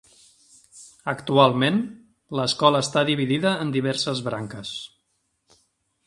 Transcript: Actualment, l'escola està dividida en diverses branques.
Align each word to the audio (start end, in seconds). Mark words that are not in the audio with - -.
Actualment, 1.11 1.75
l'escola 2.39 2.81
està 2.85 3.03
dividida 3.09 3.51
en 3.67 3.75
diverses 3.75 4.23
branques. 4.29 4.73